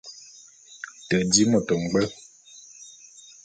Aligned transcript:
Te 1.07 1.17
di 1.31 1.43
môt 1.51 1.67
ngbwe. 1.81 2.03